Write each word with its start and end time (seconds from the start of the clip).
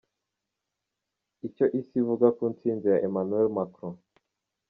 Icyo 1.47 1.65
Isi 1.79 1.95
ivuga 2.01 2.27
ku 2.37 2.43
nsinzi 2.53 2.85
ya 2.93 3.01
Emmanuel 3.07 3.47
Macron. 3.57 3.95